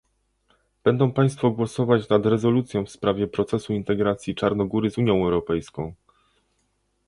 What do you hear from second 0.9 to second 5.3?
Państwo głosować nad rezolucją w sprawie procesu integracji Czarnogóry z Unią